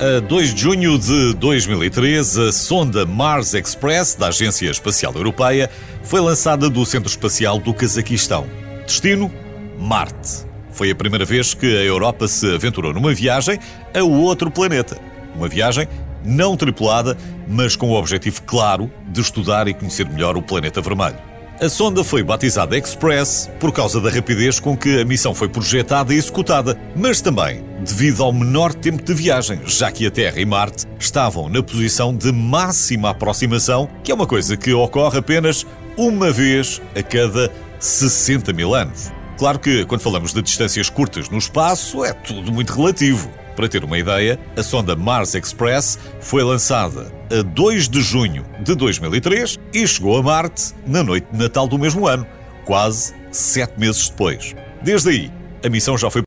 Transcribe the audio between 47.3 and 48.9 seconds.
a 2 de junho de